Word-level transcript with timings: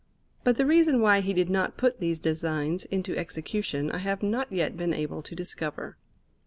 But 0.43 0.55
the 0.55 0.65
reason 0.65 0.99
why 0.99 1.21
he 1.21 1.31
did 1.31 1.47
not 1.47 1.77
put 1.77 1.99
these 1.99 2.19
designs 2.19 2.85
into 2.85 3.15
execution 3.15 3.91
I 3.91 3.99
have 3.99 4.23
not 4.23 4.51
yet 4.51 4.75
been 4.75 4.95
able 4.95 5.21
to 5.21 5.35
discover. 5.35 5.95